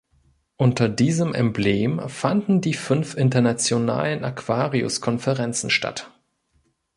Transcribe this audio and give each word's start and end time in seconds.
Unter 0.57 0.89
diesem 0.89 1.35
Emblem 1.35 2.09
fanden 2.09 2.59
die 2.59 2.73
fünf 2.73 3.13
internationalen 3.15 4.23
Aquarius-Konferenzen 4.25 5.69
statt. 5.69 6.09